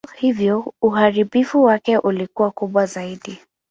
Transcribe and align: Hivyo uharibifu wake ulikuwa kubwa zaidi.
Hivyo 0.15 0.73
uharibifu 0.81 1.63
wake 1.63 1.97
ulikuwa 1.97 2.51
kubwa 2.51 2.85
zaidi. 2.85 3.39